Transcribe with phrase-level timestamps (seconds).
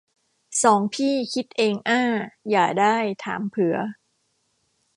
[0.63, 2.01] สองพี่คิดเองอ้า
[2.51, 3.77] อย่าได้ถามเผือ